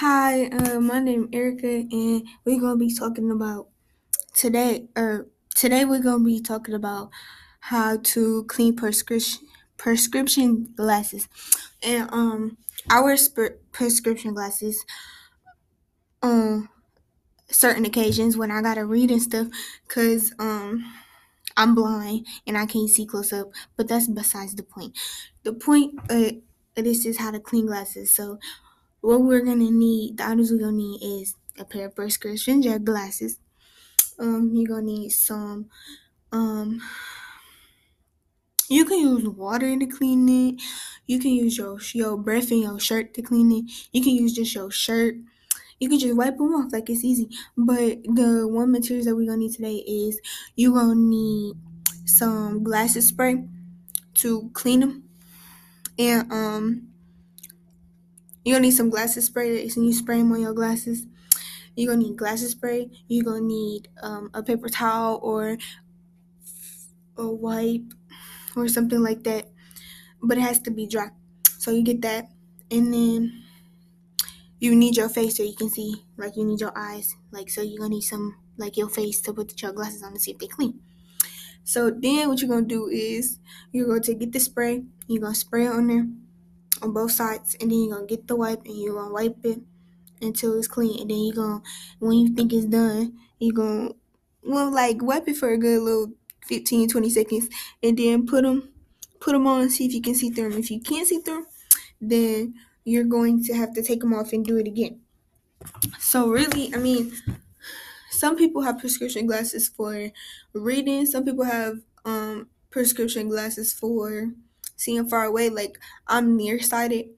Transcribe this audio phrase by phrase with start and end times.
[0.00, 3.66] Hi, uh, my name Erica, and we're gonna be talking about
[4.32, 4.86] today.
[4.94, 5.26] Or
[5.56, 7.10] today, we're gonna be talking about
[7.58, 11.26] how to clean prescription prescription glasses,
[11.82, 12.58] and um,
[12.88, 14.86] I wear sp- prescription glasses
[16.22, 16.68] on
[17.50, 19.48] certain occasions when I gotta read and stuff,
[19.88, 20.92] cause um.
[21.56, 24.96] I'm blind and I can't see close up, but that's besides the point.
[25.42, 26.30] The point uh,
[26.76, 28.14] this is how to clean glasses.
[28.14, 28.38] So
[29.00, 33.38] what we're gonna need, the items we're gonna need is a pair of prescription glasses.
[34.18, 35.70] Um, you're gonna need some.
[36.32, 36.80] Um,
[38.68, 40.62] you can use water to clean it.
[41.06, 43.64] You can use your your breath in your shirt to clean it.
[43.92, 45.16] You can use just your shirt.
[45.80, 47.30] You can just wipe them off like it's easy.
[47.56, 50.20] But the one materials that we're gonna need today is
[50.56, 51.54] you're gonna need
[52.04, 53.44] some glasses spray
[54.14, 55.08] to clean them,
[55.98, 56.87] and um,
[58.44, 59.62] you're gonna need some glasses spray.
[59.62, 61.06] And you spray them on your glasses.
[61.76, 62.90] You're gonna need glasses spray.
[63.06, 65.58] You're gonna need um, a paper towel or
[67.16, 67.92] a wipe
[68.56, 69.50] or something like that,
[70.22, 71.10] but it has to be dry.
[71.58, 72.30] So you get that,
[72.70, 73.44] and then
[74.60, 76.04] you need your face so you can see.
[76.16, 77.16] Like you need your eyes.
[77.30, 80.20] Like so you're gonna need some like your face to put your glasses on to
[80.20, 80.80] see if they clean.
[81.64, 83.38] So then what you're gonna do is
[83.72, 84.84] you're going to get the spray.
[85.06, 86.06] You're gonna spray it on there
[86.82, 89.60] on both sides, and then you're gonna get the wipe and you're gonna wipe it
[90.20, 91.00] until it's clean.
[91.00, 91.62] And then you're gonna
[91.98, 93.90] when you think it's done, you're gonna
[94.42, 96.12] well like wipe it for a good little
[96.46, 97.48] 15 20 seconds
[97.82, 98.72] and then put them
[99.20, 100.58] put them on and see if you can see through them.
[100.58, 101.46] If you can't see through
[102.00, 105.00] then you're going to have to take them off and do it again.
[105.98, 107.12] So really, I mean,
[108.10, 110.10] some people have prescription glasses for
[110.52, 111.06] reading.
[111.06, 114.32] Some people have um, prescription glasses for
[114.78, 115.50] seeing far away.
[115.50, 117.10] Like I'm nearsighted.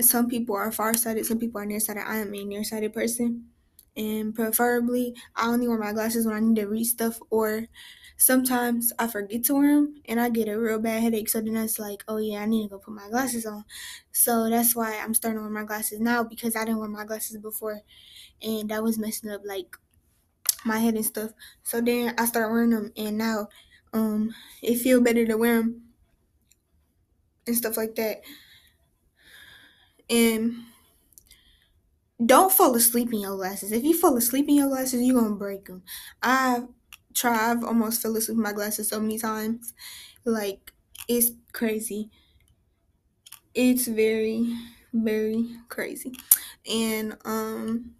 [0.00, 1.26] Some people are farsighted.
[1.26, 2.04] Some people are nearsighted.
[2.06, 3.50] I am a nearsighted person,
[3.96, 7.66] and preferably I only wear my glasses when I need to read stuff or
[8.16, 11.28] sometimes I forget to wear them and I get a real bad headache.
[11.28, 13.64] So then that's like, oh yeah, I need to go put my glasses on.
[14.12, 17.04] So that's why I'm starting to wear my glasses now because I didn't wear my
[17.04, 17.80] glasses before
[18.42, 19.76] and that was messing up like
[20.64, 21.32] my head and stuff.
[21.62, 23.48] So then I started wearing them and now
[23.92, 25.87] um it feel better to wear them
[27.48, 28.22] and stuff like that.
[30.10, 30.64] And
[32.24, 33.72] don't fall asleep in your glasses.
[33.72, 35.82] If you fall asleep in your glasses, you're gonna break them.
[36.22, 36.64] I
[37.14, 37.50] try.
[37.50, 39.72] I've almost fell asleep with my glasses so many times.
[40.24, 40.72] Like
[41.08, 42.10] it's crazy.
[43.54, 44.56] It's very,
[44.92, 46.12] very crazy.
[46.70, 47.94] And um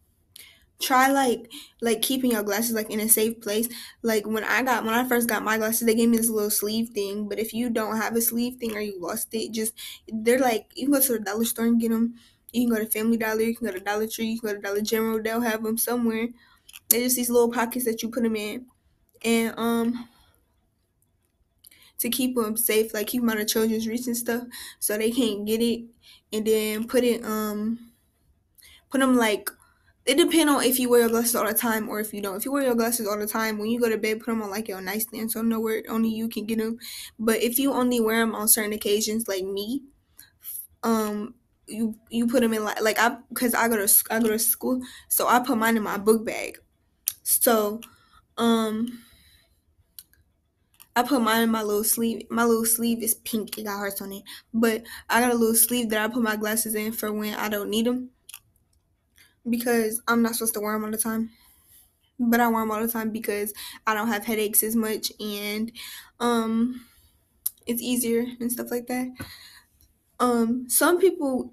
[0.81, 1.51] try like
[1.83, 3.69] like keeping your glasses like in a safe place.
[4.03, 6.51] Like when I got when I first got my glasses, they gave me this little
[6.51, 7.29] sleeve thing.
[7.29, 9.75] But if you don't have a sleeve thing or you lost it, just
[10.09, 12.15] they're like you can go to the dollar store and get them.
[12.53, 14.55] You can go to Family Dollar, you can go to Dollar Tree, you can go
[14.57, 15.23] to Dollar General.
[15.23, 16.29] They'll have them somewhere.
[16.89, 18.67] They're just these little pockets that you put them in
[19.25, 20.09] and um
[21.99, 24.45] to keep them safe, like keep them out of children's reach and stuff,
[24.79, 25.85] so they can't get it.
[26.33, 27.93] And then put it um
[28.91, 29.51] put them like
[30.09, 32.37] it depends on if you wear your glasses all the time or if you don't.
[32.37, 34.43] If you wear your glasses all the time, when you go to bed, put them
[34.43, 36.79] on like your nightstand so nowhere only you can get them.
[37.19, 39.83] But if you only wear them on certain occasions, like me,
[40.83, 41.35] um,
[41.67, 44.39] you you put them in like like I because I go to I go to
[44.39, 46.59] school, so I put mine in my book bag.
[47.25, 47.81] So,
[48.39, 49.05] um
[50.95, 52.27] I put mine in my little sleeve.
[52.31, 53.57] My little sleeve is pink.
[53.57, 54.23] It got hearts on it.
[54.53, 57.49] But I got a little sleeve that I put my glasses in for when I
[57.49, 58.11] don't need them.
[59.49, 61.31] Because I'm not supposed to wear them all the time.
[62.19, 63.53] But I wear them all the time because
[63.87, 65.73] I don't have headaches as much and
[66.21, 66.85] um
[67.67, 69.09] it's easier and stuff like that.
[70.21, 71.53] Um some people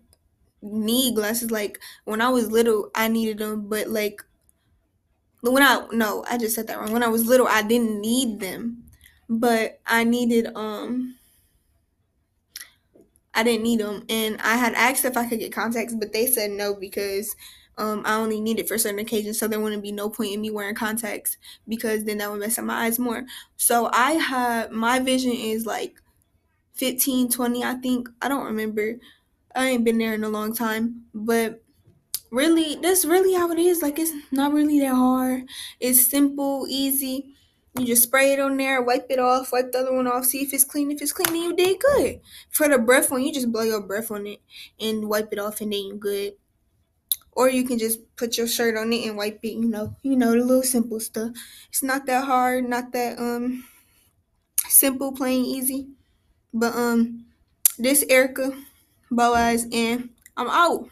[0.61, 4.23] need glasses like when I was little I needed them but like
[5.41, 6.91] when I no, I just said that wrong.
[6.91, 8.83] When I was little I didn't need them
[9.29, 11.15] but I needed um
[13.33, 16.25] I didn't need them and I had asked if I could get contacts but they
[16.25, 17.35] said no because
[17.77, 20.41] um, I only need it for certain occasions so there wouldn't be no point in
[20.41, 21.37] me wearing contacts
[21.67, 23.25] because then that would mess up my eyes more.
[23.57, 26.01] So I had my vision is like
[26.73, 28.95] 15 20 I think I don't remember
[29.55, 31.63] I ain't been there in a long time but
[32.31, 35.43] really that's really how it is like it's not really that hard
[35.79, 37.35] it's simple easy
[37.77, 40.41] you just spray it on there, wipe it off, wipe the other one off, see
[40.41, 40.91] if it's clean.
[40.91, 42.21] If it's clean, then you did good.
[42.49, 44.39] For the breath one, you just blow your breath on it
[44.79, 46.33] and wipe it off, and then you good.
[47.35, 49.53] Or you can just put your shirt on it and wipe it.
[49.53, 51.31] You know, you know the little simple stuff.
[51.69, 53.65] It's not that hard, not that um
[54.69, 55.87] simple, plain, easy.
[56.53, 57.25] But um,
[57.79, 58.57] this Erica
[59.11, 60.89] Boaz, and I'm out.